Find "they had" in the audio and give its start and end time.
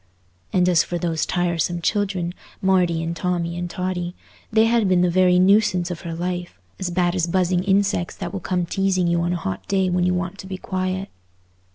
4.51-4.89